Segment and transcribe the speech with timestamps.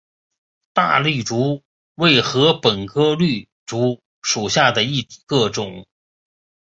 [0.73, 1.61] 大绿竹
[1.93, 5.85] 为禾本科绿竹属下的一个种。